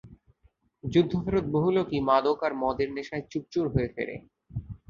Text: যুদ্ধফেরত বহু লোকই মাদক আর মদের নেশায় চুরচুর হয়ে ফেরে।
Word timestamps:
যুদ্ধফেরত 0.83 1.45
বহু 1.51 1.69
লোকই 1.71 1.99
মাদক 2.09 2.39
আর 2.43 2.53
মদের 2.53 2.89
নেশায় 2.93 3.25
চুরচুর 3.31 3.65
হয়ে 3.73 3.89
ফেরে। 3.95 4.15